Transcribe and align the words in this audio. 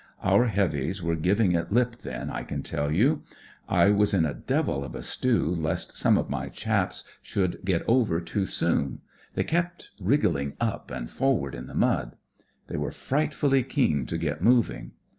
Our 0.23 0.47
heavies 0.47 1.03
were 1.03 1.15
giving 1.15 1.51
it 1.51 1.71
lip 1.71 1.97
then, 1.97 2.31
I 2.31 2.41
can 2.43 2.63
tell 2.63 2.91
you. 2.91 3.21
I 3.69 3.91
was 3.91 4.15
m 4.15 4.25
a 4.25 4.33
devil 4.33 4.83
of 4.83 4.95
a 4.95 5.01
steiv 5.03 5.61
lest 5.61 5.95
some 5.95 6.17
of 6.17 6.27
my 6.27 6.49
chaps 6.49 7.03
should 7.21 7.63
get 7.63 7.83
over 7.87 8.19
too 8.19 8.47
soon. 8.47 9.01
They 9.35 9.43
kept 9.43 9.91
wriggling 9.99 10.53
up 10.59 10.89
and 10.89 11.07
forward 11.07 11.53
in 11.53 11.67
the 11.67 11.75
mud. 11.75 12.15
They 12.65 12.77
were 12.77 12.89
frightfully 12.91 13.61
keen 13.61 14.07
to 14.07 14.17
get 14.17 14.41
moving. 14.41 14.93